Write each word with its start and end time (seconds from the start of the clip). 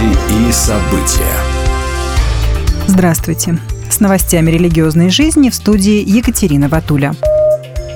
Новости 0.00 0.48
и 0.48 0.52
события. 0.52 1.36
Здравствуйте. 2.86 3.58
С 3.90 4.00
новостями 4.00 4.50
религиозной 4.50 5.10
жизни 5.10 5.50
в 5.50 5.54
студии 5.54 6.02
Екатерина 6.06 6.68
Ватуля. 6.68 7.12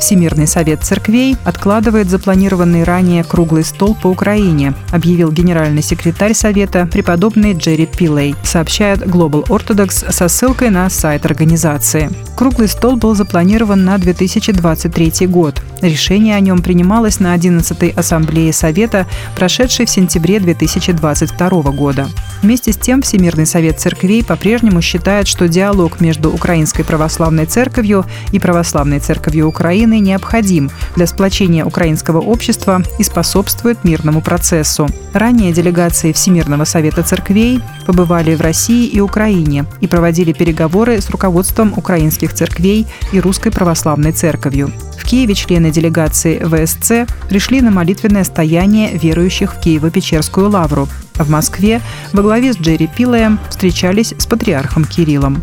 Всемирный 0.01 0.47
совет 0.47 0.83
церквей 0.83 1.37
откладывает 1.45 2.11
запланированный 2.11 2.85
ранее 2.85 3.25
круглый 3.25 3.65
стол 3.65 3.97
по 4.01 4.09
Украине, 4.09 4.75
объявил 4.93 5.33
генеральный 5.33 5.83
секретарь 5.83 6.35
Совета 6.35 6.87
преподобный 6.91 7.55
Джерри 7.55 7.87
Пилей, 7.87 8.35
сообщает 8.43 9.01
Global 9.01 9.47
Orthodox 9.47 10.13
со 10.13 10.29
ссылкой 10.29 10.71
на 10.71 10.91
сайт 10.91 11.25
организации. 11.25 12.11
Круглый 12.37 12.69
стол 12.69 12.97
был 12.97 13.15
запланирован 13.15 13.85
на 13.85 13.97
2023 13.99 15.27
год. 15.27 15.63
Решение 15.81 16.35
о 16.35 16.41
нем 16.41 16.63
принималось 16.63 17.21
на 17.21 17.35
11-й 17.35 17.91
Ассамблее 17.91 18.53
Совета, 18.53 19.07
прошедшей 19.37 19.87
в 19.87 19.91
сентябре 19.91 20.41
2022 20.41 21.49
года. 21.73 22.09
Вместе 22.43 22.73
с 22.73 22.77
тем 22.77 23.03
Всемирный 23.03 23.47
Совет 23.47 23.81
Церквей 23.81 24.25
по-прежнему 24.25 24.83
считает, 24.83 25.29
что 25.29 25.49
диалог 25.49 26.01
между 26.01 26.31
Украинской 26.31 26.83
Православной 26.83 27.47
Церковью 27.47 28.05
и 28.33 28.39
Православной 28.39 29.01
Церковью 29.01 29.49
Украины 29.49 29.84
необходим 29.93 30.71
для 30.97 31.07
сплочения 31.07 31.65
украинского 31.65 32.21
общества 32.21 32.83
и 32.99 33.05
способствует 33.05 33.85
мирному 33.85 34.21
процессу. 34.21 34.89
Ранее 35.13 35.53
делегации 35.53 36.13
Всемирного 36.13 36.65
Совета 36.65 37.03
Церквей 37.03 37.61
побывали 37.87 38.35
в 38.35 38.41
России 38.41 38.87
и 38.87 39.01
Украине 39.01 39.65
и 39.81 39.87
проводили 39.87 40.33
переговоры 40.33 41.01
с 41.01 41.11
руководством 41.11 41.75
украинских 41.77 42.33
церквей 42.33 42.87
и 43.13 43.21
Русской 43.21 43.51
Православной 43.51 44.13
Церковью. 44.13 44.73
В 44.99 45.05
Киеве 45.05 45.35
члены 45.35 45.71
делегации 45.71 46.39
ВСЦ 46.39 47.11
пришли 47.29 47.61
на 47.61 47.71
молитвенное 47.71 48.25
стояние 48.25 48.97
верующих 48.97 49.55
в 49.55 49.61
Киево-Печерскую 49.61 50.49
лавру. 50.49 50.89
В 51.15 51.31
Москве 51.31 51.81
во 52.13 52.23
главе 52.23 52.53
с 52.53 52.57
Джерри 52.57 52.89
Пилеем 52.89 53.39
встречались 53.51 54.15
с 54.17 54.27
патриархом 54.27 54.85
Кириллом. 54.85 55.43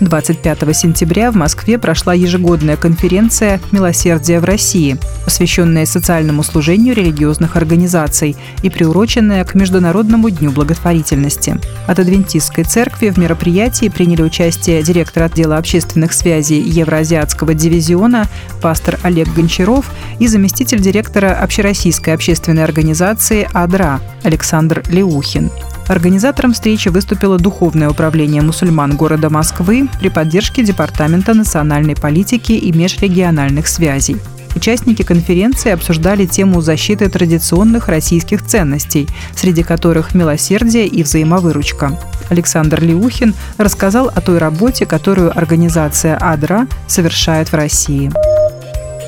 25 0.00 0.76
сентября 0.76 1.30
в 1.30 1.36
Москве 1.36 1.78
прошла 1.78 2.14
ежегодная 2.14 2.76
конференция 2.76 3.60
«Милосердие 3.72 4.40
в 4.40 4.44
России», 4.44 4.96
посвященная 5.24 5.86
социальному 5.86 6.42
служению 6.42 6.94
религиозных 6.94 7.56
организаций 7.56 8.36
и 8.62 8.70
приуроченная 8.70 9.44
к 9.44 9.54
Международному 9.54 10.30
дню 10.30 10.50
благотворительности. 10.50 11.58
От 11.86 11.98
Адвентистской 11.98 12.64
церкви 12.64 13.10
в 13.10 13.18
мероприятии 13.18 13.88
приняли 13.88 14.22
участие 14.22 14.82
директор 14.82 15.24
отдела 15.24 15.56
общественных 15.56 16.12
связей 16.12 16.60
Евроазиатского 16.60 17.54
дивизиона 17.54 18.28
пастор 18.60 18.98
Олег 19.02 19.28
Гончаров 19.34 19.90
и 20.18 20.26
заместитель 20.26 20.80
директора 20.80 21.34
Общероссийской 21.40 22.14
общественной 22.14 22.64
организации 22.64 23.48
«АДРА» 23.52 24.00
Александр 24.22 24.82
Леухин. 24.88 25.50
Организатором 25.88 26.54
встречи 26.54 26.88
выступило 26.88 27.38
Духовное 27.38 27.90
управление 27.90 28.40
мусульман 28.40 28.96
города 28.96 29.28
Москвы 29.28 29.88
при 30.00 30.08
поддержке 30.08 30.62
Департамента 30.62 31.34
национальной 31.34 31.94
политики 31.94 32.52
и 32.52 32.72
межрегиональных 32.72 33.68
связей. 33.68 34.16
Участники 34.56 35.02
конференции 35.02 35.72
обсуждали 35.72 36.26
тему 36.26 36.60
защиты 36.60 37.08
традиционных 37.08 37.88
российских 37.88 38.44
ценностей, 38.46 39.08
среди 39.34 39.62
которых 39.62 40.14
милосердие 40.14 40.86
и 40.86 41.02
взаимовыручка. 41.02 41.98
Александр 42.30 42.80
Леухин 42.80 43.34
рассказал 43.58 44.08
о 44.14 44.20
той 44.20 44.38
работе, 44.38 44.86
которую 44.86 45.36
организация 45.36 46.16
«Адра» 46.16 46.66
совершает 46.86 47.50
в 47.50 47.54
России. 47.54 48.10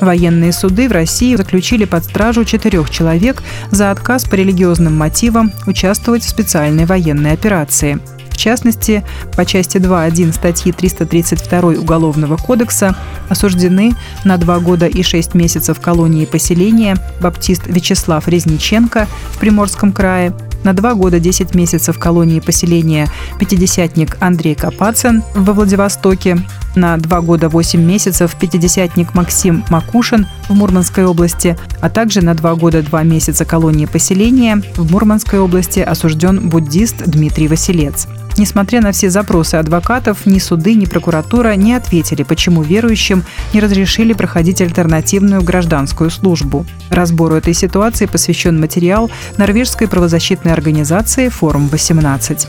Военные 0.01 0.51
суды 0.51 0.87
в 0.87 0.91
России 0.91 1.35
заключили 1.35 1.85
под 1.85 2.03
стражу 2.03 2.45
четырех 2.45 2.89
человек 2.89 3.41
за 3.71 3.91
отказ 3.91 4.25
по 4.25 4.35
религиозным 4.35 4.95
мотивам 4.95 5.51
участвовать 5.65 6.23
в 6.23 6.29
специальной 6.29 6.85
военной 6.85 7.31
операции. 7.31 7.99
В 8.29 8.39
частности, 8.39 9.03
по 9.35 9.45
части 9.45 9.77
2.1 9.77 10.31
статьи 10.31 10.71
332 10.71 11.69
Уголовного 11.81 12.37
кодекса 12.37 12.95
осуждены 13.29 13.93
на 14.25 14.37
два 14.37 14.59
года 14.59 14.85
и 14.85 15.01
шесть 15.01 15.33
месяцев 15.33 15.79
колонии 15.79 16.25
поселения 16.25 16.97
баптист 17.19 17.63
Вячеслав 17.65 18.27
Резниченко 18.27 19.07
в 19.31 19.39
Приморском 19.39 19.91
крае, 19.91 20.35
на 20.63 20.73
два 20.73 20.93
года 20.93 21.19
10 21.19 21.55
месяцев 21.55 21.97
колонии 21.97 22.39
поселения 22.39 23.07
пятидесятник 23.39 24.17
Андрей 24.19 24.53
Капацин 24.53 25.23
во 25.33 25.53
Владивостоке, 25.53 26.37
на 26.77 26.95
два 26.97 27.21
года 27.21 27.49
8 27.49 27.81
месяцев 27.81 28.35
пятидесятник 28.39 29.13
Максим 29.13 29.65
Макушин 29.69 30.27
в 30.47 30.53
Мурманской 30.53 31.05
области, 31.05 31.57
а 31.81 31.89
также 31.89 32.21
на 32.21 32.33
два 32.33 32.55
года 32.55 32.81
2 32.81 33.03
месяца 33.03 33.43
колонии 33.43 33.85
поселения 33.85 34.61
в 34.75 34.91
Мурманской 34.91 35.39
области 35.39 35.79
осужден 35.79 36.49
буддист 36.49 37.03
Дмитрий 37.05 37.47
Василец. 37.47 38.07
Несмотря 38.37 38.81
на 38.81 38.91
все 38.91 39.09
запросы 39.09 39.55
адвокатов, 39.55 40.27
ни 40.27 40.37
суды, 40.37 40.75
ни 40.75 40.85
прокуратура 40.85 41.55
не 41.55 41.73
ответили, 41.73 42.21
почему 42.21 42.61
верующим 42.61 43.23
не 43.51 43.59
разрешили 43.59 44.13
проходить 44.13 44.61
альтернативную 44.61 45.41
гражданскую 45.41 46.11
службу. 46.11 46.65
Разбору 46.91 47.35
этой 47.35 47.55
ситуации 47.55 48.05
посвящен 48.05 48.59
материал 48.59 49.09
норвежской 49.37 49.87
правозащитной 49.87 50.53
организации 50.53 51.29
«Форум-18». 51.29 52.47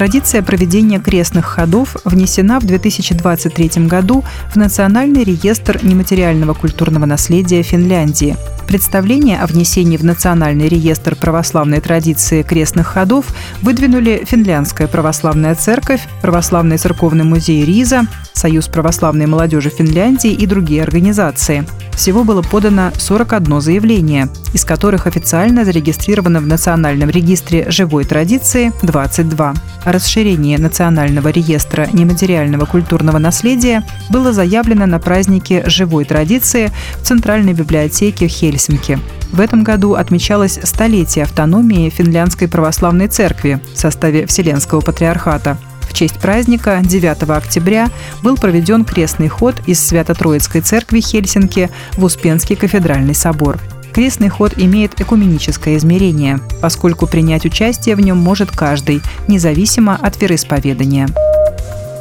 Традиция 0.00 0.40
проведения 0.40 0.98
крестных 0.98 1.44
ходов 1.44 1.94
внесена 2.06 2.58
в 2.58 2.64
2023 2.64 3.86
году 3.86 4.24
в 4.50 4.56
Национальный 4.56 5.24
реестр 5.24 5.78
нематериального 5.82 6.54
культурного 6.54 7.04
наследия 7.04 7.62
Финляндии. 7.62 8.34
Представление 8.66 9.38
о 9.42 9.46
внесении 9.46 9.98
в 9.98 10.02
Национальный 10.02 10.68
реестр 10.68 11.16
православной 11.16 11.82
традиции 11.82 12.40
крестных 12.40 12.86
ходов 12.86 13.26
выдвинули 13.60 14.24
Финляндская 14.26 14.88
православная 14.88 15.54
церковь, 15.54 16.00
Православный 16.22 16.78
церковный 16.78 17.24
музей 17.24 17.62
Риза, 17.66 18.06
Союз 18.40 18.68
православной 18.68 19.26
молодежи 19.26 19.68
Финляндии 19.68 20.32
и 20.32 20.46
другие 20.46 20.82
организации. 20.82 21.66
Всего 21.92 22.24
было 22.24 22.40
подано 22.40 22.90
41 22.96 23.60
заявление, 23.60 24.30
из 24.54 24.64
которых 24.64 25.06
официально 25.06 25.62
зарегистрировано 25.66 26.40
в 26.40 26.46
Национальном 26.46 27.10
регистре 27.10 27.70
живой 27.70 28.06
традиции 28.06 28.72
22. 28.80 29.54
О 29.84 29.92
расширении 29.92 30.56
Национального 30.56 31.28
реестра 31.28 31.86
нематериального 31.92 32.64
культурного 32.64 33.18
наследия 33.18 33.86
было 34.08 34.32
заявлено 34.32 34.86
на 34.86 34.98
празднике 35.00 35.68
живой 35.68 36.06
традиции 36.06 36.72
в 37.02 37.06
Центральной 37.06 37.52
библиотеке 37.52 38.26
Хельсинки. 38.26 38.98
В 39.32 39.40
этом 39.40 39.64
году 39.64 39.96
отмечалось 39.96 40.58
столетие 40.62 41.24
автономии 41.24 41.90
Финляндской 41.90 42.48
православной 42.48 43.08
церкви 43.08 43.60
в 43.74 43.78
составе 43.78 44.24
Вселенского 44.24 44.80
патриархата. 44.80 45.58
В 45.90 45.92
честь 45.92 46.20
праздника 46.20 46.80
9 46.82 47.28
октября 47.30 47.90
был 48.22 48.36
проведен 48.36 48.84
крестный 48.84 49.28
ход 49.28 49.56
из 49.66 49.84
Свято-Троицкой 49.84 50.60
церкви 50.60 51.00
Хельсинки 51.00 51.68
в 51.94 52.04
Успенский 52.04 52.54
кафедральный 52.54 53.14
собор. 53.14 53.58
Крестный 53.92 54.28
ход 54.28 54.54
имеет 54.56 55.00
экуменическое 55.00 55.76
измерение, 55.76 56.38
поскольку 56.62 57.08
принять 57.08 57.44
участие 57.44 57.96
в 57.96 58.00
нем 58.00 58.18
может 58.18 58.52
каждый, 58.52 59.02
независимо 59.26 59.96
от 59.96 60.18
вероисповедания. 60.22 61.08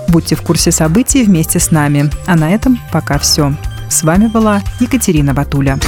Будьте 0.07 0.35
в 0.35 0.44
курсе 0.44 0.72
событий 0.72 1.23
вместе 1.23 1.59
с 1.59 1.72
нами. 1.72 2.11
А 2.28 2.35
на 2.35 2.51
этом 2.51 2.79
пока 2.91 3.17
все. 3.17 3.53
С 3.89 4.03
вами 4.03 4.28
была 4.28 4.61
Екатерина 4.79 5.33
Батуля. 5.33 5.79